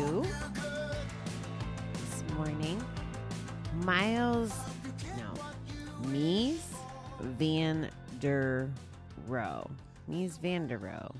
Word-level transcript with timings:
do 0.00 0.24
this 1.92 2.24
morning. 2.34 2.82
Miles, 3.84 4.52
no, 5.18 6.08
Mies 6.08 6.62
van 7.20 7.90
der 8.18 8.70
Rohe. 9.28 9.70
Mies 10.08 10.38
van 10.38 10.66
der 10.68 10.78
Rohe. 10.78 11.14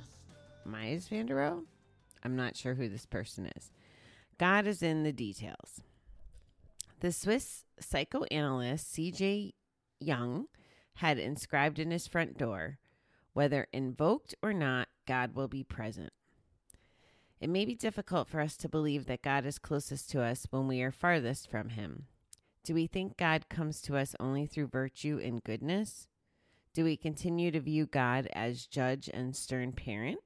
Mies 0.66 1.08
van 1.08 1.26
der 1.26 1.36
Rohe? 1.36 1.64
I'm 2.24 2.36
not 2.36 2.56
sure 2.56 2.74
who 2.74 2.88
this 2.88 3.04
person 3.04 3.50
is. 3.56 3.70
God 4.38 4.66
is 4.66 4.82
in 4.82 5.02
the 5.02 5.12
details. 5.12 5.82
The 7.00 7.12
Swiss 7.12 7.64
psychoanalyst 7.78 8.90
C.J. 8.90 9.52
Jung 10.00 10.46
had 10.96 11.18
inscribed 11.18 11.78
in 11.78 11.90
his 11.90 12.06
front 12.06 12.38
door, 12.38 12.78
whether 13.34 13.68
invoked 13.72 14.34
or 14.42 14.54
not, 14.54 14.88
God 15.06 15.34
will 15.34 15.48
be 15.48 15.64
present. 15.64 16.12
It 17.40 17.48
may 17.48 17.64
be 17.64 17.74
difficult 17.74 18.28
for 18.28 18.40
us 18.40 18.56
to 18.58 18.68
believe 18.68 19.06
that 19.06 19.22
God 19.22 19.46
is 19.46 19.58
closest 19.58 20.10
to 20.10 20.22
us 20.22 20.46
when 20.50 20.68
we 20.68 20.82
are 20.82 20.90
farthest 20.90 21.50
from 21.50 21.70
Him. 21.70 22.04
Do 22.64 22.74
we 22.74 22.86
think 22.86 23.16
God 23.16 23.48
comes 23.48 23.80
to 23.82 23.96
us 23.96 24.14
only 24.20 24.44
through 24.46 24.66
virtue 24.66 25.18
and 25.22 25.42
goodness? 25.42 26.06
Do 26.74 26.84
we 26.84 26.98
continue 26.98 27.50
to 27.50 27.60
view 27.60 27.86
God 27.86 28.28
as 28.34 28.66
judge 28.66 29.08
and 29.12 29.34
stern 29.34 29.72
parent? 29.72 30.18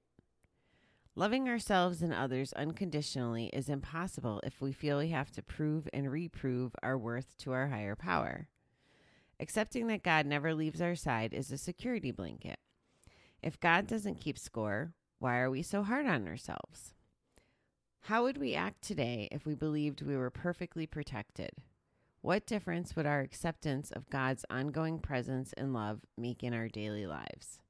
Loving 1.14 1.48
ourselves 1.48 2.02
and 2.02 2.12
others 2.12 2.52
unconditionally 2.54 3.46
is 3.52 3.68
impossible 3.68 4.40
if 4.42 4.60
we 4.60 4.72
feel 4.72 4.98
we 4.98 5.10
have 5.10 5.30
to 5.32 5.42
prove 5.42 5.88
and 5.92 6.10
reprove 6.10 6.74
our 6.82 6.98
worth 6.98 7.38
to 7.38 7.52
our 7.52 7.68
higher 7.68 7.94
power. 7.94 8.48
Accepting 9.38 9.86
that 9.86 10.02
God 10.02 10.26
never 10.26 10.52
leaves 10.52 10.82
our 10.82 10.96
side 10.96 11.32
is 11.32 11.52
a 11.52 11.58
security 11.58 12.10
blanket. 12.10 12.58
If 13.40 13.60
God 13.60 13.86
doesn't 13.86 14.20
keep 14.20 14.36
score, 14.36 14.94
why 15.20 15.38
are 15.38 15.50
we 15.50 15.62
so 15.62 15.84
hard 15.84 16.06
on 16.06 16.26
ourselves? 16.26 16.93
How 18.08 18.24
would 18.24 18.36
we 18.36 18.54
act 18.54 18.82
today 18.82 19.28
if 19.32 19.46
we 19.46 19.54
believed 19.54 20.02
we 20.02 20.14
were 20.14 20.28
perfectly 20.28 20.86
protected? 20.86 21.52
What 22.20 22.46
difference 22.46 22.94
would 22.94 23.06
our 23.06 23.20
acceptance 23.20 23.90
of 23.90 24.10
God's 24.10 24.44
ongoing 24.50 24.98
presence 24.98 25.54
and 25.54 25.72
love 25.72 26.00
make 26.18 26.44
in 26.44 26.52
our 26.52 26.68
daily 26.68 27.06
lives? 27.06 27.60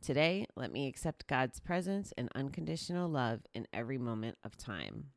Today, 0.00 0.46
let 0.56 0.72
me 0.72 0.88
accept 0.88 1.26
God's 1.26 1.60
presence 1.60 2.14
and 2.16 2.30
unconditional 2.34 3.10
love 3.10 3.40
in 3.52 3.66
every 3.74 3.98
moment 3.98 4.38
of 4.42 4.56
time. 4.56 5.10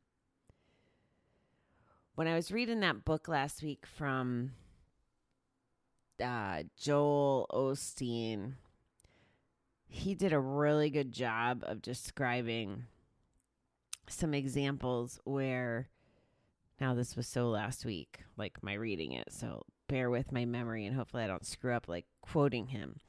When 2.14 2.28
I 2.28 2.34
was 2.34 2.52
reading 2.52 2.80
that 2.80 3.06
book 3.06 3.26
last 3.26 3.62
week 3.62 3.86
from 3.86 4.52
uh, 6.22 6.64
Joel 6.78 7.46
Osteen, 7.54 8.56
he 9.88 10.14
did 10.14 10.34
a 10.34 10.38
really 10.38 10.90
good 10.90 11.10
job 11.10 11.64
of 11.66 11.80
describing 11.80 12.84
some 14.10 14.34
examples 14.34 15.18
where 15.24 15.88
now 16.80 16.94
this 16.94 17.16
was 17.16 17.26
so 17.26 17.48
last 17.48 17.84
week 17.84 18.20
like 18.36 18.62
my 18.62 18.74
reading 18.74 19.12
it 19.12 19.32
so 19.32 19.64
bear 19.88 20.10
with 20.10 20.32
my 20.32 20.44
memory 20.44 20.86
and 20.86 20.94
hopefully 20.94 21.22
i 21.22 21.26
don't 21.26 21.46
screw 21.46 21.72
up 21.74 21.88
like 21.88 22.04
quoting 22.30 22.68
him. 22.68 23.00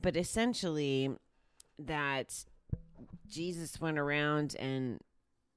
But 0.00 0.16
essentially 0.16 1.10
that 1.78 2.44
Jesus 3.28 3.80
went 3.80 3.98
around 3.98 4.56
and 4.58 5.00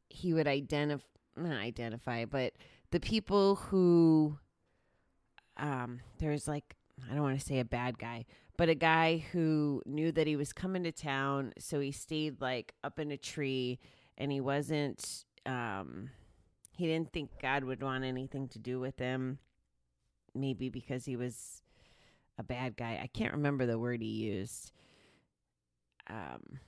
he 0.09 0.34
would 0.34 0.48
identify 0.48 1.06
not 1.36 1.62
identify 1.62 2.25
but 2.25 2.52
the 2.92 3.00
people 3.00 3.56
who 3.56 4.38
um 5.56 6.02
there's 6.18 6.50
like 6.50 6.75
I 7.09 7.14
don't 7.14 7.24
want 7.24 7.40
to 7.40 7.46
say 7.46 7.59
a 7.59 7.66
bad 7.66 7.98
guy 7.98 8.25
but 8.58 8.68
a 8.68 8.75
guy 8.75 9.24
who 9.31 9.81
knew 9.86 10.12
that 10.12 10.28
he 10.28 10.36
was 10.36 10.52
coming 10.52 10.84
to 10.84 10.92
town 10.92 11.54
so 11.58 11.80
he 11.80 11.94
stayed 11.94 12.42
like 12.42 12.74
up 12.84 13.00
in 13.00 13.12
a 13.12 13.18
tree 13.18 13.80
and 14.19 14.31
he 14.31 14.41
wasn't 14.41 15.25
um 15.46 16.09
he 16.72 16.85
didn't 16.85 17.12
think 17.12 17.31
God 17.41 17.63
would 17.63 17.81
want 17.81 18.03
anything 18.03 18.47
to 18.50 18.59
do 18.59 18.80
with 18.80 19.00
him 19.00 19.40
maybe 20.35 20.69
because 20.69 21.06
he 21.06 21.16
was 21.16 21.62
a 22.38 22.44
bad 22.44 22.78
guy. 22.78 23.00
I 23.02 23.07
can't 23.07 23.34
remember 23.34 23.66
the 23.66 23.78
word 23.80 24.02
he 24.02 24.07
used. 24.07 24.72
Um, 26.09 26.59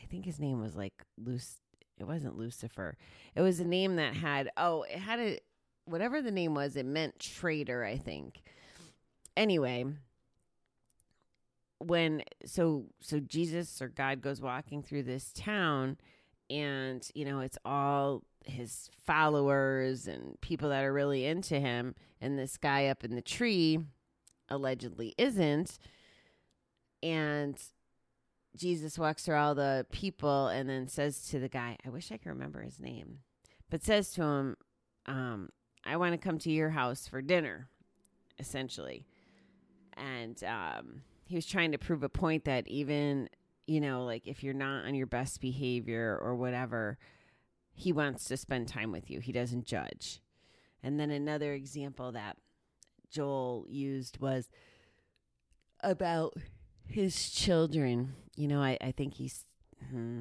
I 0.00 0.06
think 0.06 0.24
his 0.24 0.38
name 0.38 0.60
was 0.60 0.76
like 0.76 0.92
Luce. 1.16 1.60
It 1.98 2.04
wasn't 2.04 2.36
Lucifer. 2.36 2.96
It 3.34 3.40
was 3.40 3.60
a 3.60 3.64
name 3.64 3.96
that 3.96 4.14
had 4.14 4.50
oh, 4.56 4.82
it 4.82 4.98
had 4.98 5.18
a 5.18 5.38
whatever 5.86 6.20
the 6.20 6.30
name 6.30 6.54
was. 6.54 6.76
It 6.76 6.86
meant 6.86 7.18
traitor. 7.18 7.84
I 7.84 7.96
think. 7.96 8.42
Anyway, 9.36 9.84
when 11.78 12.22
so 12.44 12.86
so 13.00 13.18
Jesus 13.18 13.80
or 13.80 13.88
God 13.88 14.20
goes 14.20 14.40
walking 14.40 14.82
through 14.82 15.04
this 15.04 15.32
town, 15.32 15.96
and 16.50 17.06
you 17.14 17.24
know 17.24 17.40
it's 17.40 17.58
all 17.64 18.22
his 18.44 18.90
followers 19.06 20.06
and 20.06 20.40
people 20.40 20.68
that 20.68 20.84
are 20.84 20.92
really 20.92 21.24
into 21.24 21.58
him, 21.58 21.94
and 22.20 22.38
this 22.38 22.56
guy 22.56 22.86
up 22.86 23.04
in 23.04 23.14
the 23.14 23.22
tree 23.22 23.78
allegedly 24.48 25.14
isn't. 25.18 25.78
And 27.02 27.60
Jesus 28.56 28.98
walks 28.98 29.24
through 29.24 29.36
all 29.36 29.54
the 29.54 29.86
people 29.90 30.48
and 30.48 30.68
then 30.68 30.86
says 30.88 31.26
to 31.28 31.38
the 31.38 31.48
guy, 31.48 31.76
I 31.84 31.90
wish 31.90 32.12
I 32.12 32.16
could 32.16 32.30
remember 32.30 32.62
his 32.62 32.80
name, 32.80 33.18
but 33.70 33.82
says 33.82 34.10
to 34.12 34.22
him, 34.22 34.56
um, 35.06 35.50
I 35.84 35.96
want 35.96 36.12
to 36.12 36.18
come 36.18 36.38
to 36.38 36.50
your 36.50 36.70
house 36.70 37.06
for 37.06 37.20
dinner, 37.20 37.68
essentially. 38.38 39.06
And 39.96 40.42
um, 40.44 41.02
he 41.26 41.34
was 41.34 41.46
trying 41.46 41.72
to 41.72 41.78
prove 41.78 42.02
a 42.02 42.08
point 42.08 42.44
that 42.44 42.66
even, 42.68 43.28
you 43.66 43.80
know, 43.80 44.04
like 44.04 44.26
if 44.26 44.42
you're 44.42 44.54
not 44.54 44.84
on 44.84 44.94
your 44.94 45.06
best 45.06 45.40
behavior 45.40 46.18
or 46.20 46.34
whatever, 46.34 46.98
he 47.72 47.92
wants 47.92 48.24
to 48.26 48.36
spend 48.36 48.68
time 48.68 48.92
with 48.92 49.10
you. 49.10 49.20
He 49.20 49.32
doesn't 49.32 49.66
judge. 49.66 50.20
And 50.82 51.00
then 51.00 51.10
another 51.10 51.54
example 51.54 52.12
that 52.12 52.36
Joel 53.10 53.66
used 53.68 54.20
was 54.20 54.50
about 55.80 56.34
his 56.86 57.30
children. 57.30 58.14
You 58.36 58.48
know, 58.48 58.60
I, 58.60 58.76
I 58.80 58.92
think 58.92 59.14
he's, 59.14 59.44
hmm, 59.90 60.20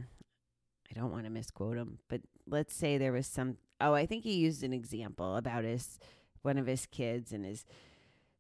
I 0.89 0.99
don't 0.99 1.11
want 1.11 1.25
to 1.25 1.29
misquote 1.29 1.77
him, 1.77 1.99
but 2.07 2.21
let's 2.47 2.73
say 2.73 2.97
there 2.97 3.11
was 3.11 3.27
some, 3.27 3.57
oh, 3.81 3.93
I 3.93 4.05
think 4.05 4.23
he 4.23 4.35
used 4.35 4.63
an 4.63 4.73
example 4.73 5.35
about 5.35 5.63
his, 5.63 5.99
one 6.43 6.57
of 6.57 6.67
his 6.67 6.85
kids 6.85 7.31
and 7.31 7.45
his, 7.45 7.65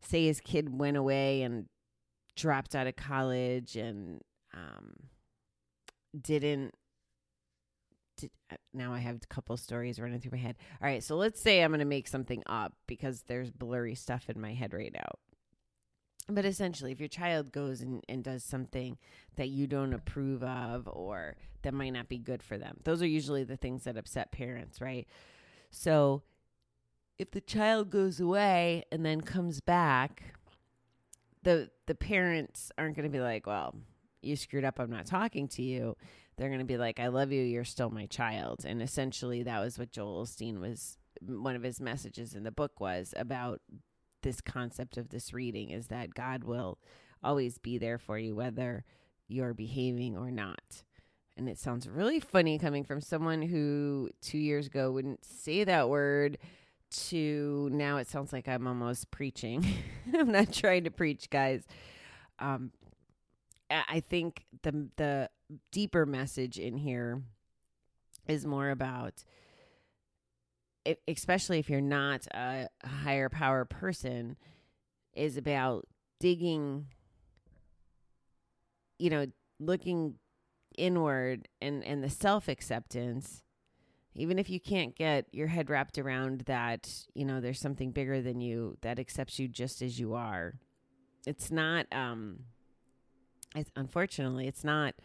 say 0.01 0.25
his 0.25 0.39
kid 0.39 0.77
went 0.77 0.97
away 0.97 1.41
and 1.41 1.67
dropped 2.35 2.75
out 2.75 2.87
of 2.87 2.95
college 2.95 3.75
and 3.75 4.21
um, 4.53 4.93
didn't 6.19 6.73
did, 8.17 8.31
uh, 8.51 8.55
now 8.73 8.93
I 8.93 8.99
have 8.99 9.15
a 9.15 9.33
couple 9.33 9.57
stories 9.57 9.99
running 9.99 10.19
through 10.19 10.31
my 10.31 10.37
head. 10.37 10.55
All 10.81 10.87
right, 10.87 11.03
so 11.03 11.15
let's 11.15 11.41
say 11.41 11.61
I'm 11.61 11.71
going 11.71 11.79
to 11.79 11.85
make 11.85 12.07
something 12.07 12.43
up 12.45 12.73
because 12.87 13.23
there's 13.23 13.49
blurry 13.51 13.95
stuff 13.95 14.29
in 14.29 14.39
my 14.39 14.53
head 14.53 14.73
right 14.73 14.93
now. 14.93 15.09
But 16.29 16.45
essentially, 16.45 16.91
if 16.91 16.99
your 16.99 17.09
child 17.09 17.51
goes 17.51 17.81
and, 17.81 18.03
and 18.07 18.23
does 18.23 18.43
something 18.43 18.97
that 19.35 19.49
you 19.49 19.67
don't 19.67 19.93
approve 19.93 20.41
of 20.41 20.87
or 20.87 21.35
that 21.63 21.73
might 21.73 21.89
not 21.89 22.07
be 22.07 22.17
good 22.17 22.41
for 22.41 22.57
them, 22.57 22.77
those 22.83 23.01
are 23.01 23.07
usually 23.07 23.43
the 23.43 23.57
things 23.57 23.83
that 23.83 23.97
upset 23.97 24.31
parents, 24.31 24.79
right? 24.79 25.05
So 25.69 26.23
if 27.19 27.31
the 27.31 27.41
child 27.41 27.89
goes 27.89 28.21
away 28.21 28.85
and 28.89 29.05
then 29.05 29.21
comes 29.21 29.59
back, 29.59 30.35
the 31.43 31.71
the 31.87 31.95
parents 31.95 32.71
aren't 32.77 32.95
going 32.95 33.03
to 33.03 33.11
be 33.11 33.19
like, 33.19 33.45
"Well, 33.45 33.75
you 34.23 34.35
screwed 34.35 34.65
up. 34.65 34.79
I'm 34.79 34.89
not 34.89 35.05
talking 35.05 35.47
to 35.49 35.61
you." 35.61 35.95
they're 36.37 36.49
going 36.49 36.59
to 36.59 36.65
be 36.65 36.77
like, 36.77 36.99
I 36.99 37.07
love 37.07 37.31
you, 37.31 37.41
you're 37.41 37.63
still 37.63 37.89
my 37.89 38.05
child. 38.07 38.65
And 38.65 38.81
essentially, 38.81 39.43
that 39.43 39.59
was 39.59 39.77
what 39.77 39.91
Joel 39.91 40.25
Osteen 40.25 40.59
was, 40.59 40.97
one 41.21 41.55
of 41.55 41.63
his 41.63 41.79
messages 41.79 42.33
in 42.33 42.43
the 42.43 42.51
book 42.51 42.79
was 42.79 43.13
about 43.15 43.61
this 44.23 44.41
concept 44.41 44.97
of 44.97 45.09
this 45.09 45.33
reading 45.33 45.69
is 45.69 45.87
that 45.87 46.13
God 46.13 46.43
will 46.43 46.79
always 47.23 47.57
be 47.57 47.77
there 47.77 47.97
for 47.97 48.17
you, 48.17 48.35
whether 48.35 48.83
you're 49.27 49.53
behaving 49.53 50.17
or 50.17 50.31
not. 50.31 50.83
And 51.37 51.47
it 51.49 51.59
sounds 51.59 51.87
really 51.87 52.19
funny 52.19 52.57
coming 52.57 52.83
from 52.83 53.01
someone 53.01 53.41
who 53.41 54.09
two 54.21 54.37
years 54.37 54.67
ago 54.67 54.91
wouldn't 54.91 55.25
say 55.25 55.63
that 55.63 55.89
word 55.89 56.37
to 56.91 57.69
now 57.71 57.97
it 57.97 58.07
sounds 58.07 58.31
like 58.31 58.47
I'm 58.47 58.67
almost 58.67 59.09
preaching. 59.09 59.65
I'm 60.13 60.31
not 60.31 60.51
trying 60.51 60.83
to 60.83 60.91
preach, 60.91 61.29
guys. 61.29 61.65
Um, 62.37 62.71
I 63.87 63.99
think 63.99 64.45
the 64.61 64.89
the 64.97 65.29
deeper 65.71 66.05
message 66.05 66.57
in 66.59 66.77
here 66.77 67.21
is 68.27 68.45
more 68.45 68.69
about 68.69 69.23
especially 71.07 71.59
if 71.59 71.69
you're 71.69 71.81
not 71.81 72.27
a 72.33 72.67
higher 72.83 73.29
power 73.29 73.63
person 73.63 74.35
is 75.13 75.37
about 75.37 75.87
digging 76.19 76.87
you 78.99 79.09
know 79.09 79.25
looking 79.59 80.15
inward 80.77 81.47
and 81.61 81.83
and 81.83 82.03
the 82.03 82.09
self 82.09 82.47
acceptance 82.47 83.43
even 84.15 84.37
if 84.37 84.49
you 84.49 84.59
can't 84.59 84.95
get 84.95 85.25
your 85.31 85.47
head 85.47 85.69
wrapped 85.69 85.97
around 85.97 86.41
that, 86.41 86.87
you 87.15 87.25
know, 87.25 87.41
there's 87.41 87.59
something 87.59 87.91
bigger 87.91 88.21
than 88.21 88.41
you 88.41 88.77
that 88.81 88.99
accepts 88.99 89.39
you 89.39 89.47
just 89.47 89.81
as 89.81 89.99
you 89.99 90.13
are. 90.13 90.59
It's 91.25 91.49
not 91.49 91.87
um 91.91 92.41
it's 93.55 93.71
unfortunately 93.75 94.47
it's 94.47 94.63
not 94.63 94.95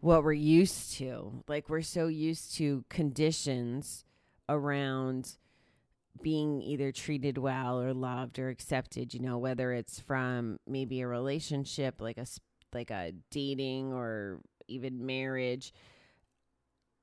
what 0.00 0.24
we're 0.24 0.32
used 0.32 0.92
to. 0.94 1.42
Like 1.48 1.68
we're 1.68 1.82
so 1.82 2.06
used 2.06 2.54
to 2.56 2.84
conditions 2.88 4.04
around 4.48 5.36
being 6.22 6.60
either 6.62 6.92
treated 6.92 7.38
well 7.38 7.80
or 7.80 7.94
loved 7.94 8.38
or 8.38 8.48
accepted, 8.48 9.14
you 9.14 9.20
know, 9.20 9.38
whether 9.38 9.72
it's 9.72 10.00
from 10.00 10.58
maybe 10.66 11.00
a 11.00 11.06
relationship 11.06 12.00
like 12.00 12.18
a 12.18 12.26
like 12.72 12.90
a 12.90 13.12
dating 13.30 13.92
or 13.92 14.40
even 14.68 15.04
marriage 15.04 15.72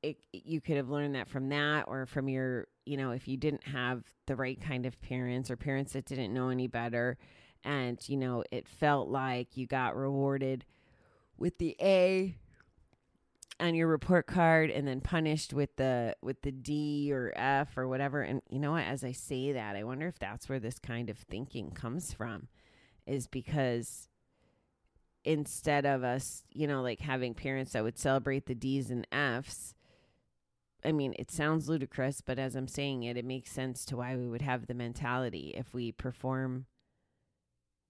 it, 0.04 0.18
you 0.32 0.62
could 0.62 0.78
have 0.78 0.90
learned 0.90 1.16
that 1.16 1.28
from 1.28 1.50
that 1.50 1.86
or 1.88 2.06
from 2.06 2.30
your, 2.30 2.68
you 2.86 2.98
know, 2.98 3.12
if 3.12 3.28
you 3.28 3.38
didn't 3.38 3.66
have 3.68 4.04
the 4.28 4.36
right 4.36 4.60
kind 4.60 4.86
of 4.86 5.00
parents 5.02 5.50
or 5.50 5.58
parents 5.58 5.94
that 5.94 6.06
didn't 6.06 6.34
know 6.34 6.50
any 6.50 6.68
better. 6.68 7.18
And, 7.64 8.00
you 8.08 8.18
know, 8.18 8.44
it 8.52 8.68
felt 8.68 9.10
like 9.10 9.58
you 9.58 9.68
got 9.68 9.96
rewarded 9.96 10.66
with 11.38 11.58
the 11.58 11.76
A 11.82 12.36
on 13.60 13.76
your 13.76 13.88
report 13.88 14.28
card 14.28 14.70
and 14.70 14.88
then 14.88 15.02
punished 15.02 15.54
with 15.54 15.76
the 15.78 16.16
with 16.22 16.42
the 16.44 16.52
D 16.52 17.12
or 17.12 17.34
F 17.36 17.76
or 17.76 17.88
whatever 17.88 18.22
and 18.22 18.42
you 18.50 18.60
know 18.60 18.74
what 18.74 18.84
as 18.84 19.04
I 19.04 19.12
say 19.14 19.52
that 19.52 19.76
I 19.76 19.84
wonder 19.84 20.08
if 20.08 20.20
that's 20.20 20.48
where 20.48 20.60
this 20.60 20.78
kind 20.78 21.10
of 21.10 21.18
thinking 21.18 21.72
comes 21.72 22.14
from 22.14 22.50
is 23.08 23.26
because 23.26 24.10
instead 25.24 25.88
of 25.88 26.04
us 26.04 26.44
you 26.54 26.68
know 26.68 26.84
like 26.84 27.00
having 27.00 27.34
parents 27.34 27.74
that 27.74 27.84
would 27.84 27.98
celebrate 27.98 28.46
the 28.46 28.54
D's 28.54 28.92
and 28.92 29.08
F's 29.12 29.74
I 30.86 30.92
mean, 30.92 31.16
it 31.18 31.32
sounds 31.32 31.68
ludicrous, 31.68 32.22
but 32.22 32.40
as 32.40 32.56
I'm 32.56 32.68
saying 32.68 33.04
it, 33.04 33.18
it 33.18 33.26
makes 33.26 33.52
sense 33.52 33.84
to 33.86 33.98
why 33.98 34.16
we 34.16 34.28
would 34.28 34.44
have 34.44 34.68
the 34.68 34.74
mentality. 34.74 35.54
If 35.58 35.74
we 35.74 35.92
perform 35.92 36.66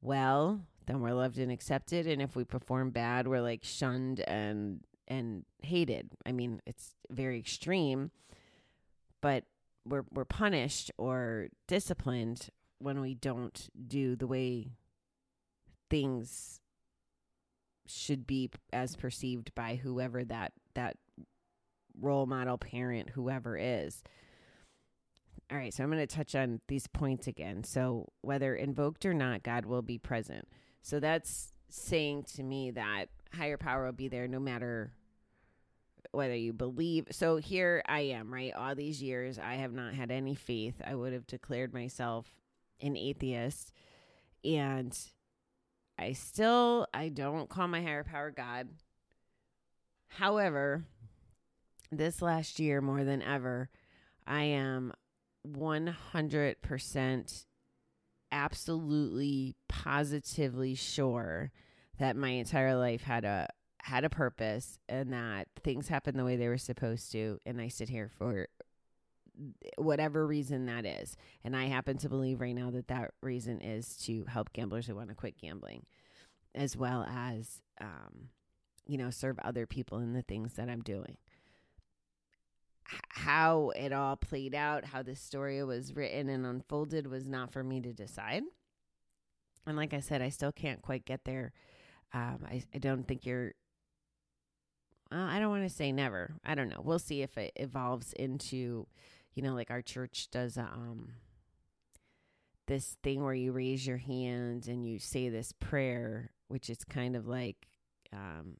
well, 0.01 0.61
then 0.85 1.01
we're 1.01 1.13
loved 1.13 1.37
and 1.37 1.51
accepted, 1.51 2.07
and 2.07 2.21
if 2.21 2.35
we 2.35 2.43
perform 2.43 2.91
bad, 2.91 3.27
we're 3.27 3.41
like 3.41 3.63
shunned 3.63 4.21
and 4.21 4.81
and 5.07 5.45
hated. 5.61 6.09
I 6.25 6.31
mean, 6.31 6.61
it's 6.65 6.95
very 7.09 7.39
extreme, 7.39 8.11
but 9.21 9.43
we're 9.85 10.05
we're 10.11 10.25
punished 10.25 10.91
or 10.97 11.47
disciplined 11.67 12.49
when 12.79 13.01
we 13.01 13.15
don't 13.15 13.69
do 13.87 14.15
the 14.15 14.27
way 14.27 14.71
things 15.89 16.59
should 17.85 18.27
be 18.27 18.49
as 18.73 18.95
perceived 18.95 19.55
by 19.55 19.75
whoever 19.75 20.23
that 20.25 20.53
that 20.73 20.97
role 21.99 22.25
model 22.25 22.57
parent, 22.57 23.11
whoever 23.11 23.57
is. 23.57 24.03
All 25.49 25.57
right, 25.57 25.73
so 25.73 25.83
I'm 25.83 25.89
going 25.89 26.05
to 26.05 26.15
touch 26.15 26.35
on 26.35 26.59
these 26.67 26.87
points 26.87 27.27
again. 27.27 27.63
So, 27.63 28.11
whether 28.21 28.53
invoked 28.53 29.05
or 29.05 29.13
not, 29.13 29.43
God 29.43 29.65
will 29.65 29.81
be 29.81 29.97
present. 29.97 30.47
So, 30.81 30.99
that's 30.99 31.53
saying 31.69 32.23
to 32.35 32.43
me 32.43 32.71
that 32.71 33.05
higher 33.33 33.57
power 33.57 33.85
will 33.85 33.93
be 33.93 34.09
there 34.09 34.27
no 34.27 34.39
matter 34.39 34.91
whether 36.11 36.35
you 36.35 36.51
believe. 36.51 37.07
So, 37.11 37.37
here 37.37 37.81
I 37.87 38.01
am, 38.01 38.33
right? 38.33 38.53
All 38.53 38.75
these 38.75 39.01
years, 39.01 39.39
I 39.39 39.55
have 39.55 39.71
not 39.71 39.93
had 39.93 40.11
any 40.11 40.35
faith. 40.35 40.81
I 40.85 40.95
would 40.95 41.13
have 41.13 41.27
declared 41.27 41.73
myself 41.73 42.35
an 42.81 42.97
atheist. 42.97 43.71
And 44.43 44.97
I 45.97 46.11
still 46.13 46.87
I 46.93 47.09
don't 47.09 47.49
call 47.49 47.67
my 47.67 47.81
higher 47.81 48.03
power 48.03 48.31
God. 48.31 48.67
However, 50.09 50.83
this 51.91 52.21
last 52.21 52.59
year 52.59 52.81
more 52.81 53.03
than 53.03 53.21
ever, 53.21 53.69
I 54.25 54.43
am 54.43 54.93
100% 55.53 57.45
absolutely 58.31 59.55
positively 59.69 60.75
sure 60.75 61.51
that 61.97 62.15
my 62.15 62.29
entire 62.29 62.75
life 62.75 63.01
had 63.03 63.23
a 63.25 63.47
had 63.81 64.03
a 64.03 64.09
purpose 64.09 64.77
and 64.89 65.13
that 65.13 65.47
things 65.63 65.87
happened 65.87 66.19
the 66.19 66.25
way 66.25 66.35
they 66.35 66.49
were 66.49 66.57
supposed 66.57 67.09
to 67.13 67.39
and 67.45 67.61
I 67.61 67.69
sit 67.69 67.87
here 67.87 68.11
for 68.17 68.49
whatever 69.77 70.25
reason 70.27 70.65
that 70.65 70.85
is. 70.85 71.15
And 71.43 71.55
I 71.55 71.65
happen 71.65 71.97
to 71.99 72.09
believe 72.09 72.41
right 72.41 72.55
now 72.55 72.69
that 72.71 72.87
that 72.89 73.11
reason 73.21 73.61
is 73.61 73.95
to 74.05 74.25
help 74.25 74.51
gamblers 74.51 74.87
who 74.87 74.95
want 74.95 75.09
to 75.09 75.15
quit 75.15 75.37
gambling 75.39 75.85
as 76.55 76.75
well 76.75 77.03
as 77.03 77.61
um 77.79 78.29
you 78.87 78.97
know 78.97 79.09
serve 79.09 79.37
other 79.39 79.65
people 79.67 79.99
in 79.99 80.13
the 80.13 80.21
things 80.23 80.53
that 80.53 80.69
I'm 80.69 80.81
doing 80.81 81.17
how 83.09 83.71
it 83.75 83.91
all 83.91 84.15
played 84.15 84.55
out, 84.55 84.85
how 84.85 85.03
the 85.03 85.15
story 85.15 85.63
was 85.63 85.95
written 85.95 86.29
and 86.29 86.45
unfolded 86.45 87.07
was 87.07 87.27
not 87.27 87.51
for 87.51 87.63
me 87.63 87.81
to 87.81 87.93
decide. 87.93 88.43
And 89.65 89.75
like 89.75 89.93
I 89.93 89.99
said, 89.99 90.21
I 90.21 90.29
still 90.29 90.51
can't 90.51 90.81
quite 90.81 91.05
get 91.05 91.25
there. 91.25 91.51
Um, 92.13 92.39
I, 92.45 92.63
I 92.73 92.77
don't 92.77 93.05
think 93.05 93.25
you're, 93.25 93.53
well, 95.11 95.25
I 95.25 95.39
don't 95.39 95.49
want 95.49 95.67
to 95.67 95.75
say 95.75 95.91
never. 95.91 96.35
I 96.45 96.55
don't 96.55 96.69
know. 96.69 96.81
We'll 96.81 96.99
see 96.99 97.21
if 97.21 97.37
it 97.37 97.51
evolves 97.57 98.13
into, 98.13 98.87
you 99.33 99.43
know, 99.43 99.53
like 99.53 99.71
our 99.71 99.81
church 99.81 100.29
does, 100.31 100.57
um, 100.57 101.13
this 102.67 102.97
thing 103.03 103.23
where 103.23 103.33
you 103.33 103.51
raise 103.51 103.85
your 103.85 103.97
hand 103.97 104.67
and 104.67 104.85
you 104.85 104.99
say 104.99 105.29
this 105.29 105.51
prayer, 105.51 106.31
which 106.47 106.69
is 106.69 106.83
kind 106.83 107.15
of 107.15 107.27
like, 107.27 107.67
um, 108.13 108.57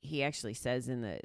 he 0.00 0.22
actually 0.22 0.54
says 0.54 0.88
in 0.88 1.02
the 1.02 1.20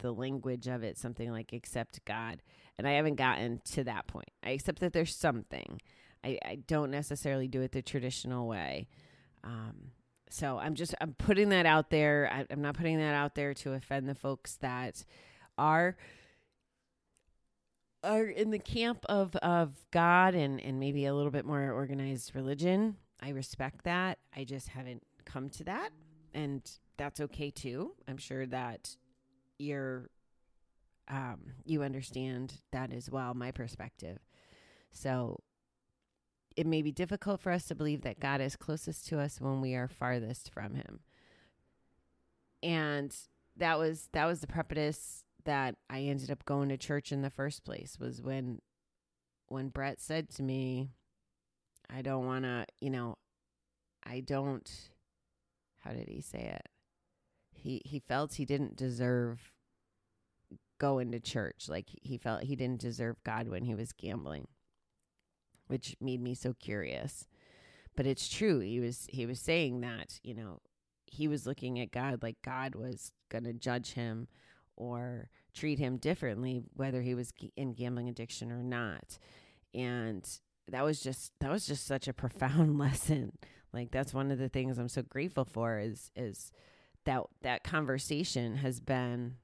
the 0.00 0.12
language 0.12 0.66
of 0.66 0.82
it 0.82 0.98
something 0.98 1.30
like 1.30 1.52
accept 1.52 2.04
God. 2.04 2.42
And 2.78 2.88
I 2.88 2.92
haven't 2.92 3.16
gotten 3.16 3.60
to 3.72 3.84
that 3.84 4.06
point. 4.06 4.30
I 4.42 4.50
accept 4.50 4.80
that 4.80 4.92
there's 4.92 5.14
something. 5.14 5.80
I, 6.24 6.38
I 6.44 6.54
don't 6.66 6.90
necessarily 6.90 7.48
do 7.48 7.62
it 7.62 7.72
the 7.72 7.82
traditional 7.82 8.46
way. 8.46 8.88
Um, 9.44 9.92
so 10.30 10.58
I'm 10.58 10.74
just 10.74 10.94
I'm 11.00 11.14
putting 11.14 11.48
that 11.50 11.66
out 11.66 11.90
there. 11.90 12.30
I, 12.32 12.46
I'm 12.50 12.62
not 12.62 12.76
putting 12.76 12.98
that 12.98 13.14
out 13.14 13.34
there 13.34 13.52
to 13.54 13.72
offend 13.72 14.08
the 14.08 14.14
folks 14.14 14.56
that 14.56 15.04
are 15.58 15.96
are 18.02 18.24
in 18.24 18.50
the 18.50 18.58
camp 18.58 19.04
of 19.08 19.36
of 19.36 19.74
God 19.90 20.34
and 20.34 20.60
and 20.60 20.78
maybe 20.78 21.06
a 21.06 21.14
little 21.14 21.32
bit 21.32 21.44
more 21.44 21.72
organized 21.72 22.34
religion. 22.34 22.96
I 23.20 23.30
respect 23.30 23.84
that. 23.84 24.18
I 24.34 24.44
just 24.44 24.68
haven't 24.68 25.02
come 25.24 25.50
to 25.50 25.64
that, 25.64 25.90
and 26.32 26.62
that's 26.96 27.20
okay 27.20 27.50
too. 27.50 27.92
I'm 28.08 28.16
sure 28.16 28.46
that 28.46 28.96
you're 29.60 30.08
um, 31.08 31.40
you 31.64 31.82
understand 31.82 32.54
that 32.72 32.92
as 32.92 33.10
well, 33.10 33.34
my 33.34 33.50
perspective. 33.50 34.18
So 34.92 35.40
it 36.56 36.66
may 36.66 36.82
be 36.82 36.92
difficult 36.92 37.40
for 37.40 37.50
us 37.52 37.66
to 37.66 37.74
believe 37.74 38.02
that 38.02 38.20
God 38.20 38.40
is 38.40 38.56
closest 38.56 39.06
to 39.08 39.18
us 39.18 39.40
when 39.40 39.60
we 39.60 39.74
are 39.74 39.88
farthest 39.88 40.52
from 40.52 40.74
him. 40.74 41.00
And 42.62 43.14
that 43.56 43.78
was 43.78 44.08
that 44.12 44.26
was 44.26 44.40
the 44.40 44.46
preface 44.46 45.24
that 45.44 45.76
I 45.88 46.02
ended 46.02 46.30
up 46.30 46.44
going 46.44 46.68
to 46.68 46.76
church 46.76 47.12
in 47.12 47.22
the 47.22 47.30
first 47.30 47.64
place 47.64 47.98
was 47.98 48.22
when 48.22 48.60
when 49.48 49.68
Brett 49.68 50.00
said 50.00 50.28
to 50.30 50.42
me, 50.42 50.90
I 51.88 52.02
don't 52.02 52.26
want 52.26 52.44
to, 52.44 52.66
you 52.80 52.90
know, 52.90 53.16
I 54.04 54.20
don't 54.20 54.70
how 55.80 55.92
did 55.92 56.08
he 56.08 56.20
say 56.20 56.52
it? 56.54 56.68
He 57.60 57.82
he 57.84 58.00
felt 58.00 58.34
he 58.34 58.44
didn't 58.44 58.76
deserve 58.76 59.52
going 60.78 61.12
to 61.12 61.20
church. 61.20 61.66
Like 61.68 61.86
he 62.02 62.18
felt 62.18 62.42
he 62.42 62.56
didn't 62.56 62.80
deserve 62.80 63.22
God 63.22 63.48
when 63.48 63.64
he 63.64 63.74
was 63.74 63.92
gambling, 63.92 64.48
which 65.68 65.96
made 66.00 66.20
me 66.20 66.34
so 66.34 66.54
curious. 66.54 67.26
But 67.96 68.06
it's 68.06 68.28
true. 68.28 68.60
He 68.60 68.80
was 68.80 69.06
he 69.10 69.26
was 69.26 69.38
saying 69.38 69.82
that, 69.82 70.18
you 70.24 70.34
know, 70.34 70.60
he 71.06 71.28
was 71.28 71.46
looking 71.46 71.78
at 71.78 71.92
God 71.92 72.22
like 72.22 72.36
God 72.42 72.74
was 72.74 73.12
going 73.30 73.44
to 73.44 73.52
judge 73.52 73.92
him 73.92 74.26
or 74.76 75.28
treat 75.52 75.78
him 75.78 75.98
differently 75.98 76.62
whether 76.74 77.02
he 77.02 77.14
was 77.14 77.32
in 77.56 77.74
gambling 77.74 78.08
addiction 78.08 78.50
or 78.50 78.62
not. 78.62 79.18
And 79.74 80.26
that 80.68 80.84
was 80.84 81.00
just 81.00 81.32
that 81.40 81.50
was 81.50 81.66
just 81.66 81.86
such 81.86 82.08
a 82.08 82.12
profound 82.14 82.78
lesson. 82.78 83.32
Like 83.72 83.90
that's 83.90 84.14
one 84.14 84.30
of 84.30 84.38
the 84.38 84.48
things 84.48 84.78
I'm 84.78 84.88
so 84.88 85.02
grateful 85.02 85.44
for 85.44 85.78
is 85.78 86.10
is 86.16 86.50
that 87.04 87.22
that 87.42 87.64
conversation 87.64 88.56
has 88.56 88.80
been 88.80 89.36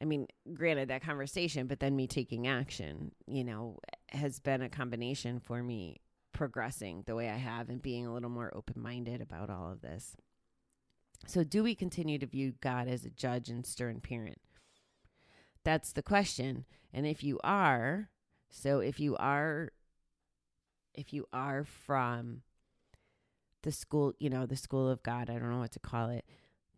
I 0.00 0.04
mean, 0.04 0.28
granted 0.54 0.88
that 0.90 1.02
conversation, 1.02 1.66
but 1.66 1.80
then 1.80 1.96
me 1.96 2.06
taking 2.06 2.46
action, 2.46 3.12
you 3.26 3.42
know, 3.42 3.78
has 4.10 4.38
been 4.38 4.62
a 4.62 4.68
combination 4.68 5.40
for 5.40 5.62
me 5.62 6.00
progressing 6.32 7.02
the 7.06 7.16
way 7.16 7.28
I 7.28 7.36
have 7.36 7.68
and 7.68 7.82
being 7.82 8.06
a 8.06 8.14
little 8.14 8.30
more 8.30 8.52
open 8.54 8.80
minded 8.80 9.20
about 9.20 9.50
all 9.50 9.72
of 9.72 9.80
this. 9.80 10.16
So, 11.26 11.42
do 11.42 11.64
we 11.64 11.74
continue 11.74 12.16
to 12.20 12.26
view 12.26 12.54
God 12.60 12.86
as 12.86 13.04
a 13.04 13.10
judge 13.10 13.48
and 13.48 13.66
stern 13.66 14.00
parent? 14.00 14.38
That's 15.64 15.92
the 15.92 16.02
question. 16.02 16.64
And 16.94 17.04
if 17.04 17.24
you 17.24 17.40
are, 17.42 18.10
so 18.50 18.78
if 18.78 19.00
you 19.00 19.16
are, 19.16 19.72
if 20.94 21.12
you 21.12 21.26
are 21.32 21.64
from 21.64 22.42
the 23.62 23.72
school, 23.72 24.14
you 24.18 24.30
know, 24.30 24.46
the 24.46 24.56
school 24.56 24.88
of 24.88 25.02
God, 25.02 25.30
I 25.30 25.34
don't 25.38 25.50
know 25.50 25.58
what 25.58 25.72
to 25.72 25.80
call 25.80 26.10
it, 26.10 26.24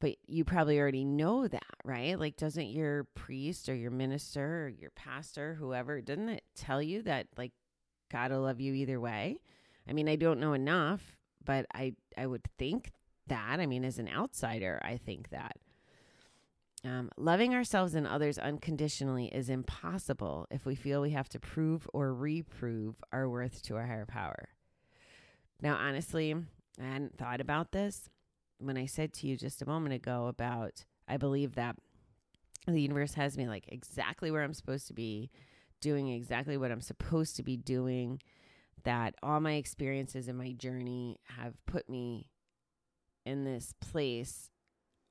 but 0.01 0.17
you 0.27 0.45
probably 0.45 0.79
already 0.79 1.05
know 1.05 1.47
that, 1.47 1.77
right? 1.85 2.19
Like, 2.19 2.37
doesn't 2.37 2.71
your 2.71 3.05
priest 3.15 3.69
or 3.69 3.75
your 3.75 3.91
minister 3.91 4.65
or 4.65 4.69
your 4.69 4.91
pastor, 4.91 5.55
whoever, 5.55 6.01
doesn't 6.01 6.29
it 6.29 6.45
tell 6.55 6.83
you 6.83 7.03
that, 7.03 7.27
like, 7.37 7.53
God 8.11 8.31
will 8.31 8.43
love 8.43 8.61
you 8.61 8.73
either 8.75 8.99
way? 8.99 9.41
I 9.89 9.93
mean, 9.93 10.09
I 10.09 10.17
don't 10.17 10.41
know 10.41 10.53
enough, 10.53 11.17
but 11.45 11.67
I, 11.75 11.95
I 12.17 12.27
would 12.27 12.45
think 12.59 12.93
that. 13.27 13.61
I 13.61 13.67
mean, 13.67 13.85
as 13.85 13.99
an 13.99 14.09
outsider, 14.09 14.81
I 14.83 14.97
think 14.97 15.31
that. 15.31 15.57
Um, 16.83 17.11
loving 17.19 17.55
ourselves 17.55 17.95
and 17.95 18.07
others 18.07 18.39
unconditionally 18.39 19.27
is 19.27 19.51
impossible 19.51 20.47
if 20.51 20.65
we 20.65 20.75
feel 20.75 21.03
we 21.03 21.11
have 21.11 21.29
to 21.31 21.39
prove 21.39 21.87
or 21.93 22.15
reprove 22.15 22.97
our 23.13 23.29
worth 23.29 23.63
to 23.65 23.77
a 23.77 23.87
higher 23.87 24.07
power. 24.07 24.49
Now, 25.61 25.77
honestly, 25.77 26.35
I 26.87 26.93
hadn't 26.93 27.19
thought 27.19 27.41
about 27.41 27.73
this 27.73 28.09
when 28.59 28.77
I 28.77 28.87
said 28.87 29.13
to 29.15 29.27
you 29.27 29.37
just 29.37 29.63
a 29.63 29.67
moment 29.67 29.95
ago 29.95 30.27
about 30.27 30.85
I 31.09 31.17
believe 31.17 31.55
that 31.55 31.77
the 32.67 32.81
universe 32.81 33.15
has 33.15 33.37
me 33.37 33.49
like 33.49 33.65
exactly 33.69 34.31
where 34.31 34.43
I'm 34.43 34.55
supposed 34.55 34.87
to 34.89 34.95
be, 34.95 35.31
doing 35.81 36.09
exactly 36.09 36.57
what 36.57 36.71
I'm 36.71 36.81
supposed 36.81 37.37
to 37.37 37.43
be 37.43 37.57
doing, 37.57 38.21
that 38.85 39.15
all 39.23 39.41
my 39.41 39.55
experiences 39.55 40.29
in 40.29 40.37
my 40.37 40.53
journey 40.53 41.19
have 41.37 41.55
put 41.67 41.89
me 41.89 42.27
in 43.25 43.45
this 43.45 43.75
place 43.81 44.51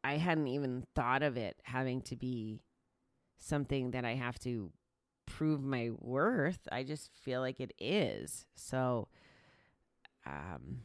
I 0.03 0.17
hadn't 0.17 0.47
even 0.47 0.85
thought 0.95 1.23
of 1.23 1.37
it 1.37 1.57
having 1.63 2.01
to 2.03 2.15
be 2.15 2.61
something 3.37 3.91
that 3.91 4.05
I 4.05 4.15
have 4.15 4.39
to 4.39 4.71
prove 5.25 5.61
my 5.61 5.91
worth. 5.97 6.59
I 6.71 6.83
just 6.83 7.11
feel 7.21 7.41
like 7.41 7.59
it 7.59 7.73
is. 7.77 8.45
So, 8.55 9.09
um, 10.25 10.81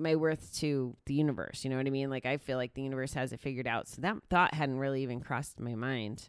my 0.00 0.16
worth 0.16 0.54
to 0.58 0.96
the 1.06 1.14
universe. 1.14 1.64
You 1.64 1.70
know 1.70 1.76
what 1.76 1.86
I 1.86 1.90
mean? 1.90 2.10
Like, 2.10 2.26
I 2.26 2.36
feel 2.36 2.56
like 2.56 2.74
the 2.74 2.82
universe 2.82 3.12
has 3.14 3.32
it 3.32 3.40
figured 3.40 3.66
out. 3.66 3.86
So, 3.86 4.02
that 4.02 4.16
thought 4.28 4.54
hadn't 4.54 4.78
really 4.78 5.02
even 5.02 5.20
crossed 5.20 5.60
my 5.60 5.74
mind. 5.74 6.28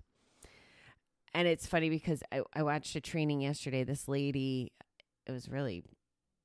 And 1.33 1.47
it's 1.47 1.65
funny 1.65 1.89
because 1.89 2.23
I, 2.31 2.41
I 2.53 2.63
watched 2.63 2.95
a 2.95 3.01
training 3.01 3.41
yesterday. 3.41 3.83
This 3.83 4.07
lady, 4.07 4.71
it 5.25 5.31
was 5.31 5.47
really, 5.47 5.83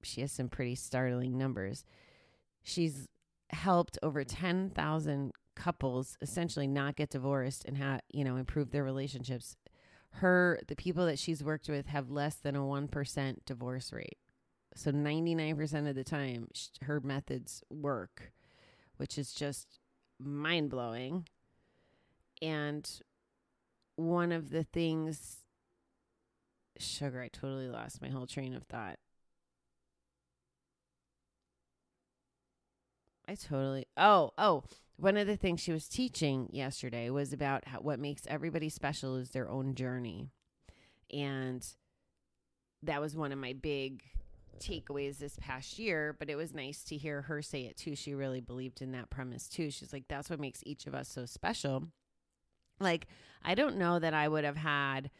she 0.02 0.20
has 0.20 0.32
some 0.32 0.48
pretty 0.48 0.76
startling 0.76 1.36
numbers. 1.36 1.84
She's 2.62 3.08
helped 3.50 3.98
over 4.02 4.24
10,000 4.24 5.32
couples 5.54 6.16
essentially 6.20 6.66
not 6.66 6.96
get 6.96 7.10
divorced 7.10 7.64
and 7.64 7.76
have, 7.76 8.00
you 8.12 8.22
know, 8.22 8.36
improve 8.36 8.70
their 8.70 8.84
relationships. 8.84 9.56
Her, 10.10 10.60
the 10.68 10.76
people 10.76 11.06
that 11.06 11.18
she's 11.18 11.42
worked 11.42 11.68
with 11.68 11.86
have 11.86 12.10
less 12.10 12.36
than 12.36 12.54
a 12.54 12.60
1% 12.60 13.36
divorce 13.44 13.92
rate. 13.92 14.18
So 14.76 14.92
99% 14.92 15.88
of 15.88 15.94
the 15.94 16.04
time, 16.04 16.48
her 16.82 17.00
methods 17.00 17.64
work, 17.70 18.30
which 18.98 19.16
is 19.16 19.32
just 19.32 19.80
mind 20.20 20.68
blowing. 20.68 21.26
And 22.42 22.86
one 23.96 24.32
of 24.32 24.50
the 24.50 24.64
things, 24.64 25.38
sugar, 26.78 27.22
I 27.22 27.28
totally 27.28 27.68
lost 27.68 28.02
my 28.02 28.10
whole 28.10 28.26
train 28.26 28.54
of 28.54 28.64
thought. 28.64 28.98
I 33.26 33.34
totally. 33.34 33.86
Oh, 33.96 34.32
oh. 34.36 34.64
One 34.98 35.16
of 35.16 35.26
the 35.26 35.38
things 35.38 35.60
she 35.60 35.72
was 35.72 35.88
teaching 35.88 36.50
yesterday 36.52 37.08
was 37.08 37.32
about 37.32 37.66
how, 37.68 37.78
what 37.78 37.98
makes 37.98 38.26
everybody 38.28 38.68
special 38.68 39.16
is 39.16 39.30
their 39.30 39.50
own 39.50 39.74
journey. 39.74 40.28
And 41.10 41.66
that 42.82 43.00
was 43.00 43.16
one 43.16 43.32
of 43.32 43.38
my 43.38 43.54
big 43.54 44.02
takeaways 44.60 45.18
this 45.18 45.38
past 45.40 45.78
year, 45.78 46.16
but 46.18 46.30
it 46.30 46.36
was 46.36 46.54
nice 46.54 46.82
to 46.84 46.96
hear 46.96 47.22
her 47.22 47.42
say 47.42 47.62
it 47.62 47.76
too. 47.76 47.94
She 47.94 48.14
really 48.14 48.40
believed 48.40 48.82
in 48.82 48.92
that 48.92 49.10
premise 49.10 49.48
too. 49.48 49.70
She's 49.70 49.92
like, 49.92 50.04
that's 50.08 50.30
what 50.30 50.40
makes 50.40 50.60
each 50.64 50.86
of 50.86 50.94
us 50.94 51.08
so 51.08 51.26
special. 51.26 51.84
Like, 52.80 53.06
I 53.44 53.54
don't 53.54 53.78
know 53.78 53.98
that 53.98 54.14
I 54.14 54.28
would 54.28 54.44
have 54.44 54.56
had 54.56 55.10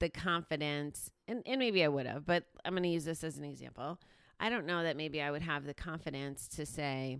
the 0.00 0.08
confidence, 0.08 1.10
and, 1.28 1.42
and 1.46 1.58
maybe 1.58 1.84
I 1.84 1.88
would 1.88 2.06
have, 2.06 2.26
but 2.26 2.44
I'm 2.64 2.72
going 2.72 2.82
to 2.84 2.88
use 2.88 3.04
this 3.04 3.22
as 3.22 3.36
an 3.36 3.44
example. 3.44 4.00
I 4.40 4.48
don't 4.48 4.66
know 4.66 4.82
that 4.82 4.96
maybe 4.96 5.20
I 5.20 5.30
would 5.30 5.42
have 5.42 5.66
the 5.66 5.74
confidence 5.74 6.48
to 6.56 6.64
say, 6.64 7.18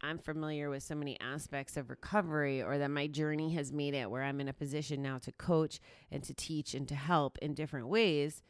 I'm 0.00 0.18
familiar 0.18 0.70
with 0.70 0.82
so 0.82 0.94
many 0.94 1.18
aspects 1.20 1.76
of 1.76 1.90
recovery, 1.90 2.62
or 2.62 2.78
that 2.78 2.90
my 2.90 3.06
journey 3.06 3.54
has 3.54 3.72
made 3.72 3.94
it 3.94 4.10
where 4.10 4.22
I'm 4.22 4.40
in 4.40 4.48
a 4.48 4.52
position 4.52 5.02
now 5.02 5.18
to 5.18 5.32
coach 5.32 5.80
and 6.10 6.22
to 6.24 6.34
teach 6.34 6.74
and 6.74 6.88
to 6.88 6.94
help 6.94 7.38
in 7.38 7.54
different 7.54 7.88
ways. 7.88 8.42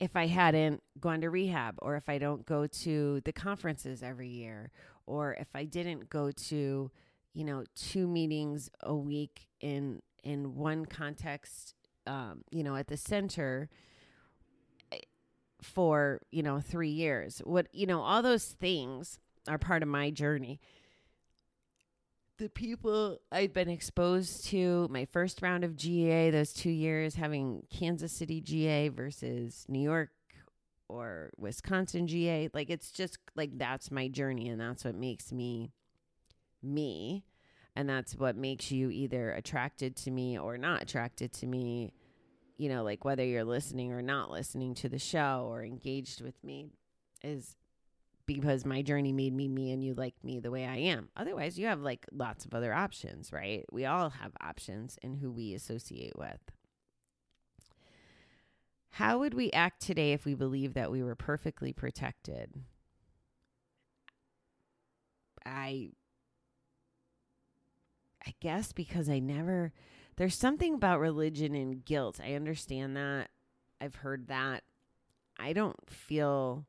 If 0.00 0.16
I 0.16 0.26
hadn't 0.26 0.82
gone 0.98 1.20
to 1.20 1.30
rehab, 1.30 1.76
or 1.82 1.96
if 1.96 2.08
I 2.08 2.18
don't 2.18 2.46
go 2.46 2.66
to 2.66 3.20
the 3.24 3.32
conferences 3.32 4.02
every 4.02 4.28
year, 4.28 4.70
or 5.06 5.34
if 5.34 5.48
I 5.54 5.64
didn't 5.64 6.08
go 6.08 6.30
to, 6.30 6.90
you 7.34 7.44
know, 7.44 7.64
two 7.76 8.06
meetings 8.06 8.70
a 8.82 8.94
week 8.94 9.46
in 9.60 10.00
in 10.24 10.54
one 10.54 10.86
context, 10.86 11.74
um, 12.06 12.42
you 12.50 12.62
know, 12.62 12.76
at 12.76 12.88
the 12.88 12.96
center 12.96 13.68
eh, 14.90 14.98
for 15.62 16.20
you 16.30 16.42
know 16.42 16.60
three 16.60 16.90
years, 16.90 17.42
what 17.44 17.66
you 17.72 17.86
know, 17.86 18.00
all 18.00 18.22
those 18.22 18.46
things 18.46 19.18
are 19.48 19.58
part 19.58 19.82
of 19.82 19.88
my 19.88 20.10
journey. 20.10 20.60
The 22.40 22.48
people 22.48 23.18
I've 23.30 23.52
been 23.52 23.68
exposed 23.68 24.46
to, 24.46 24.88
my 24.88 25.04
first 25.04 25.42
round 25.42 25.62
of 25.62 25.76
GA, 25.76 26.30
those 26.30 26.54
two 26.54 26.70
years 26.70 27.14
having 27.14 27.64
Kansas 27.68 28.16
City 28.16 28.40
GA 28.40 28.88
versus 28.88 29.66
New 29.68 29.82
York 29.82 30.08
or 30.88 31.32
Wisconsin 31.36 32.06
GA, 32.06 32.48
like 32.54 32.70
it's 32.70 32.92
just 32.92 33.18
like 33.36 33.58
that's 33.58 33.90
my 33.90 34.08
journey 34.08 34.48
and 34.48 34.58
that's 34.58 34.86
what 34.86 34.94
makes 34.94 35.30
me 35.32 35.74
me. 36.62 37.26
And 37.76 37.86
that's 37.86 38.16
what 38.16 38.36
makes 38.36 38.72
you 38.72 38.88
either 38.88 39.32
attracted 39.32 39.94
to 39.96 40.10
me 40.10 40.38
or 40.38 40.56
not 40.56 40.80
attracted 40.80 41.34
to 41.34 41.46
me. 41.46 41.92
You 42.56 42.70
know, 42.70 42.82
like 42.82 43.04
whether 43.04 43.22
you're 43.22 43.44
listening 43.44 43.92
or 43.92 44.00
not 44.00 44.30
listening 44.30 44.72
to 44.76 44.88
the 44.88 44.98
show 44.98 45.46
or 45.50 45.62
engaged 45.62 46.22
with 46.22 46.42
me 46.42 46.70
is 47.22 47.54
because 48.34 48.64
my 48.64 48.80
journey 48.80 49.12
made 49.12 49.34
me 49.34 49.48
me 49.48 49.72
and 49.72 49.82
you 49.82 49.92
like 49.94 50.14
me 50.22 50.38
the 50.38 50.52
way 50.52 50.64
I 50.64 50.76
am. 50.76 51.08
Otherwise, 51.16 51.58
you 51.58 51.66
have 51.66 51.80
like 51.80 52.06
lots 52.12 52.44
of 52.44 52.54
other 52.54 52.72
options, 52.72 53.32
right? 53.32 53.64
We 53.72 53.86
all 53.86 54.10
have 54.10 54.32
options 54.40 54.98
in 55.02 55.14
who 55.14 55.32
we 55.32 55.52
associate 55.54 56.16
with. 56.16 56.38
How 58.90 59.18
would 59.18 59.34
we 59.34 59.50
act 59.50 59.82
today 59.82 60.12
if 60.12 60.24
we 60.24 60.34
believed 60.34 60.74
that 60.74 60.92
we 60.92 61.02
were 61.02 61.16
perfectly 61.16 61.72
protected? 61.72 62.62
I 65.44 65.90
I 68.24 68.34
guess 68.40 68.72
because 68.72 69.08
I 69.08 69.18
never 69.18 69.72
there's 70.16 70.36
something 70.36 70.74
about 70.74 71.00
religion 71.00 71.54
and 71.56 71.84
guilt. 71.84 72.20
I 72.22 72.34
understand 72.34 72.96
that. 72.96 73.30
I've 73.80 73.96
heard 73.96 74.28
that. 74.28 74.62
I 75.38 75.52
don't 75.52 75.90
feel 75.90 76.66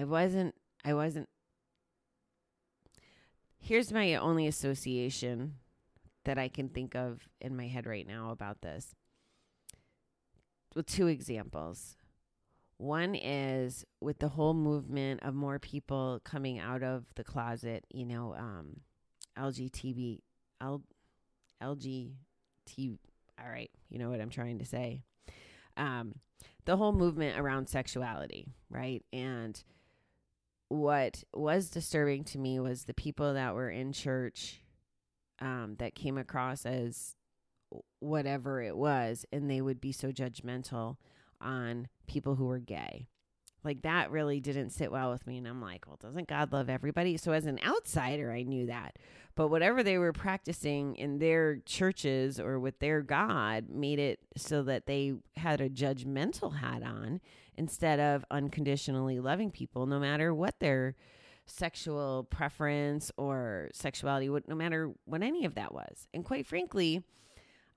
I 0.00 0.04
wasn't 0.04 0.54
I 0.82 0.94
wasn't 0.94 1.28
Here's 3.58 3.92
my 3.92 4.14
only 4.14 4.46
association 4.46 5.56
that 6.24 6.38
I 6.38 6.48
can 6.48 6.70
think 6.70 6.96
of 6.96 7.28
in 7.38 7.54
my 7.54 7.66
head 7.68 7.86
right 7.86 8.06
now 8.06 8.30
about 8.30 8.62
this. 8.62 8.94
With 10.74 10.86
two 10.86 11.08
examples. 11.08 11.96
One 12.78 13.14
is 13.14 13.84
with 14.00 14.20
the 14.20 14.28
whole 14.28 14.54
movement 14.54 15.22
of 15.22 15.34
more 15.34 15.58
people 15.58 16.22
coming 16.24 16.58
out 16.58 16.82
of 16.82 17.04
the 17.16 17.24
closet, 17.24 17.84
you 17.92 18.06
know, 18.06 18.34
um, 18.38 18.80
LGTB, 19.38 20.20
L, 20.62 20.82
LGT, 21.62 22.96
all 23.38 23.50
right, 23.50 23.70
you 23.90 23.98
know 23.98 24.08
what 24.08 24.22
I'm 24.22 24.30
trying 24.30 24.60
to 24.60 24.64
say. 24.64 25.02
Um, 25.76 26.14
the 26.64 26.78
whole 26.78 26.92
movement 26.92 27.38
around 27.38 27.68
sexuality, 27.68 28.46
right? 28.70 29.04
And 29.12 29.62
what 30.70 31.24
was 31.34 31.68
disturbing 31.68 32.22
to 32.22 32.38
me 32.38 32.60
was 32.60 32.84
the 32.84 32.94
people 32.94 33.34
that 33.34 33.54
were 33.54 33.70
in 33.70 33.92
church 33.92 34.60
um, 35.40 35.74
that 35.80 35.96
came 35.96 36.16
across 36.16 36.64
as 36.64 37.16
whatever 37.98 38.62
it 38.62 38.76
was, 38.76 39.26
and 39.32 39.50
they 39.50 39.60
would 39.60 39.80
be 39.80 39.90
so 39.90 40.12
judgmental 40.12 40.96
on 41.40 41.88
people 42.06 42.36
who 42.36 42.46
were 42.46 42.60
gay. 42.60 43.08
Like 43.64 43.82
that 43.82 44.10
really 44.10 44.40
didn't 44.40 44.70
sit 44.70 44.90
well 44.90 45.10
with 45.10 45.26
me. 45.26 45.38
And 45.38 45.46
I'm 45.46 45.60
like, 45.60 45.86
well, 45.86 45.98
doesn't 46.00 46.28
God 46.28 46.52
love 46.52 46.70
everybody? 46.70 47.16
So 47.16 47.32
as 47.32 47.46
an 47.46 47.60
outsider, 47.66 48.32
I 48.32 48.42
knew 48.42 48.66
that. 48.66 48.96
But 49.34 49.48
whatever 49.48 49.82
they 49.82 49.98
were 49.98 50.12
practicing 50.12 50.96
in 50.96 51.18
their 51.18 51.58
churches 51.66 52.40
or 52.40 52.58
with 52.58 52.78
their 52.78 53.00
God 53.02 53.68
made 53.70 53.98
it 53.98 54.20
so 54.36 54.62
that 54.64 54.86
they 54.86 55.14
had 55.36 55.60
a 55.60 55.68
judgmental 55.68 56.56
hat 56.56 56.82
on 56.82 57.20
instead 57.56 58.00
of 58.00 58.24
unconditionally 58.30 59.20
loving 59.20 59.50
people, 59.50 59.86
no 59.86 59.98
matter 59.98 60.34
what 60.34 60.58
their 60.60 60.96
sexual 61.46 62.26
preference 62.30 63.10
or 63.16 63.70
sexuality, 63.72 64.28
no 64.46 64.54
matter 64.54 64.92
what 65.04 65.22
any 65.22 65.44
of 65.44 65.54
that 65.54 65.74
was. 65.74 66.06
And 66.14 66.24
quite 66.24 66.46
frankly, 66.46 67.02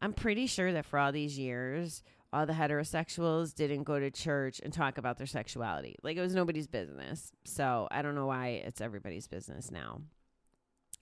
I'm 0.01 0.13
pretty 0.13 0.47
sure 0.47 0.71
that 0.73 0.85
for 0.85 0.99
all 0.99 1.11
these 1.11 1.37
years, 1.39 2.03
all 2.33 2.47
the 2.47 2.53
heterosexuals 2.53 3.53
didn't 3.53 3.83
go 3.83 3.99
to 3.99 4.09
church 4.09 4.59
and 4.63 4.73
talk 4.73 4.97
about 4.97 5.17
their 5.19 5.27
sexuality. 5.27 5.95
Like 6.01 6.17
it 6.17 6.21
was 6.21 6.33
nobody's 6.33 6.67
business. 6.67 7.31
So 7.45 7.87
I 7.91 8.01
don't 8.01 8.15
know 8.15 8.25
why 8.25 8.63
it's 8.65 8.81
everybody's 8.81 9.27
business 9.27 9.69
now. 9.69 10.01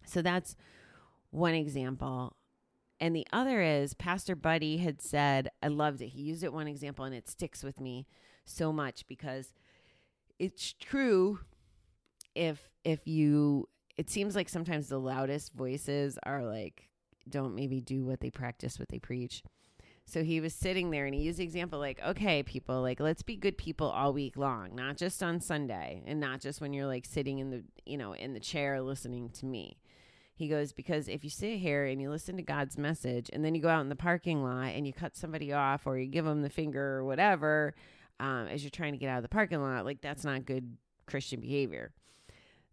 So 0.06 0.22
that's 0.22 0.58
one 1.30 1.54
example. 1.54 2.36
And 3.00 3.16
the 3.16 3.26
other 3.32 3.62
is 3.62 3.94
Pastor 3.94 4.36
Buddy 4.36 4.78
had 4.78 5.02
said, 5.02 5.50
I 5.64 5.70
loved 5.70 6.02
it. 6.02 6.10
He 6.10 6.22
used 6.22 6.44
it 6.44 6.52
one 6.52 6.68
example 6.68 7.06
and 7.06 7.16
it 7.16 7.30
sticks 7.30 7.64
with 7.64 7.80
me 7.80 8.08
so 8.44 8.74
much 8.74 9.08
because 9.08 9.54
it's 10.38 10.74
true 10.74 11.40
if 12.36 12.70
if 12.84 13.08
you 13.08 13.70
it 13.98 14.10
seems 14.10 14.36
like 14.36 14.50
sometimes 14.50 14.88
the 14.88 15.00
loudest 15.00 15.54
voices 15.54 16.18
are 16.24 16.44
like 16.44 16.90
don't 17.30 17.54
maybe 17.54 17.80
do 17.80 18.04
what 18.04 18.20
they 18.20 18.32
practice 18.32 18.80
what 18.80 18.90
they 18.90 18.98
preach 19.00 19.44
so 20.12 20.24
he 20.24 20.42
was 20.42 20.54
sitting 20.54 20.90
there 20.90 21.06
and 21.06 21.16
he 21.16 21.22
used 21.22 21.40
the 21.40 21.44
example 21.44 21.80
like 21.80 22.00
okay 22.06 22.44
people 22.44 22.82
like 22.82 23.00
let's 23.00 23.24
be 23.24 23.36
good 23.36 23.58
people 23.58 23.88
all 23.88 24.12
week 24.12 24.36
long 24.36 24.76
not 24.76 24.98
just 24.98 25.24
on 25.24 25.40
sunday 25.40 26.04
and 26.06 26.20
not 26.20 26.42
just 26.42 26.60
when 26.60 26.74
you're 26.74 26.88
like 26.88 27.06
sitting 27.06 27.40
in 27.40 27.50
the 27.50 27.64
you 27.86 27.98
know 27.98 28.14
in 28.14 28.34
the 28.34 28.40
chair 28.40 28.82
listening 28.82 29.30
to 29.30 29.46
me. 29.46 29.78
He 30.34 30.48
goes 30.48 30.74
because 30.74 31.08
if 31.08 31.24
you 31.24 31.30
sit 31.30 31.60
here 31.60 31.86
and 31.86 32.02
you 32.02 32.10
listen 32.10 32.36
to 32.38 32.42
god's 32.42 32.78
message 32.78 33.30
and 33.32 33.46
then 33.46 33.54
you 33.54 33.62
go 33.62 33.70
out 33.70 33.82
in 33.82 33.90
the 33.90 33.96
parking 33.96 34.44
lot 34.44 34.70
and 34.70 34.88
you 34.88 34.94
cut 34.94 35.16
somebody 35.16 35.54
off 35.54 35.86
or 35.86 36.00
you 36.00 36.08
give 36.08 36.26
them 36.26 36.42
the 36.42 36.50
finger 36.50 36.98
or 36.98 37.06
whatever 37.06 37.76
um, 38.20 38.48
as 38.48 38.64
you're 38.64 38.72
trying 38.72 38.94
to 38.94 38.98
get 38.98 39.08
out 39.08 39.18
of 39.18 39.24
the 39.24 39.30
parking 39.30 39.62
lot 39.62 39.86
like 39.86 40.02
that's 40.02 40.24
not 40.24 40.46
good 40.46 40.78
christian 41.06 41.42
behavior. 41.42 41.92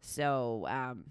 So 0.01 0.67
um, 0.69 1.07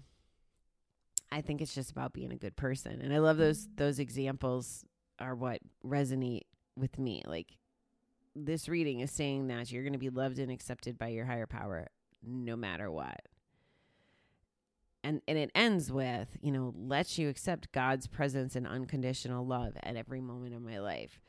I 1.30 1.42
think 1.42 1.60
it's 1.60 1.74
just 1.74 1.90
about 1.90 2.12
being 2.12 2.32
a 2.32 2.36
good 2.36 2.56
person, 2.56 3.02
and 3.02 3.12
I 3.12 3.18
love 3.18 3.36
those 3.36 3.68
those 3.76 3.98
examples 3.98 4.84
are 5.18 5.34
what 5.34 5.60
resonate 5.84 6.46
with 6.76 6.98
me. 6.98 7.22
Like 7.26 7.56
this 8.34 8.68
reading 8.68 9.00
is 9.00 9.10
saying 9.10 9.48
that 9.48 9.70
you're 9.70 9.82
going 9.82 9.92
to 9.92 9.98
be 9.98 10.10
loved 10.10 10.38
and 10.38 10.50
accepted 10.50 10.98
by 10.98 11.08
your 11.08 11.26
higher 11.26 11.46
power, 11.46 11.88
no 12.22 12.56
matter 12.56 12.90
what. 12.90 13.20
And 15.04 15.22
and 15.28 15.38
it 15.38 15.50
ends 15.54 15.92
with 15.92 16.36
you 16.42 16.52
know 16.52 16.74
let 16.76 17.18
you 17.18 17.28
accept 17.28 17.72
God's 17.72 18.08
presence 18.08 18.56
and 18.56 18.66
unconditional 18.66 19.46
love 19.46 19.72
at 19.82 19.96
every 19.96 20.20
moment 20.20 20.54
of 20.54 20.62
my 20.62 20.78
life. 20.78 21.20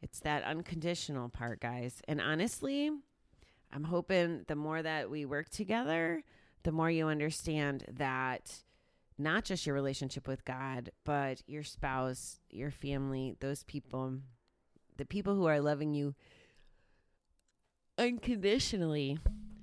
It's 0.00 0.20
that 0.20 0.44
unconditional 0.44 1.28
part, 1.28 1.60
guys. 1.60 2.00
And 2.06 2.20
honestly, 2.20 2.90
I'm 3.72 3.84
hoping 3.84 4.44
the 4.46 4.56
more 4.56 4.80
that 4.80 5.10
we 5.10 5.24
work 5.24 5.50
together, 5.50 6.22
the 6.62 6.72
more 6.72 6.90
you 6.90 7.08
understand 7.08 7.84
that 7.96 8.62
not 9.18 9.44
just 9.44 9.66
your 9.66 9.74
relationship 9.74 10.28
with 10.28 10.44
God, 10.44 10.90
but 11.04 11.42
your 11.46 11.64
spouse, 11.64 12.38
your 12.50 12.70
family, 12.70 13.36
those 13.40 13.64
people, 13.64 14.18
the 14.96 15.04
people 15.04 15.34
who 15.34 15.46
are 15.46 15.60
loving 15.60 15.92
you 15.92 16.14
unconditionally, 17.98 19.18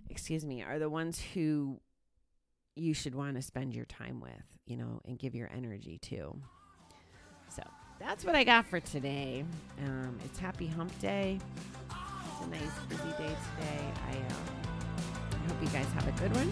excuse 0.10 0.46
me, 0.46 0.62
are 0.62 0.78
the 0.78 0.90
ones 0.90 1.22
who 1.34 1.80
you 2.76 2.94
should 2.94 3.16
want 3.16 3.36
to 3.36 3.42
spend 3.42 3.74
your 3.74 3.86
time 3.86 4.20
with, 4.20 4.58
you 4.66 4.76
know, 4.76 5.02
and 5.06 5.18
give 5.18 5.34
your 5.34 5.50
energy 5.56 5.98
to. 6.00 6.36
So 7.50 7.64
that's 8.00 8.26
what 8.26 8.36
I 8.36 8.44
got 8.44 8.66
for 8.68 8.82
today. 8.82 9.46
Um, 9.86 10.18
it's 10.26 10.38
Happy 10.38 10.68
Hump 10.68 10.98
Day. 11.00 11.40
It's 11.90 12.46
a 12.46 12.50
nice, 12.50 12.80
busy 12.90 13.10
day 13.18 13.34
today. 13.58 13.94
I 14.10 14.18
um, 14.18 14.65
hope 15.46 15.62
you 15.62 15.68
guys 15.70 15.86
have 15.94 16.08
a 16.08 16.12
good 16.20 16.36
one. 16.36 16.52